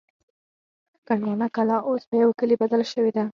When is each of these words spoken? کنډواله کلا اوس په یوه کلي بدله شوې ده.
کنډواله 1.07 1.47
کلا 1.55 1.77
اوس 1.87 2.03
په 2.09 2.15
یوه 2.21 2.33
کلي 2.39 2.55
بدله 2.61 2.85
شوې 2.93 3.11
ده. 3.17 3.23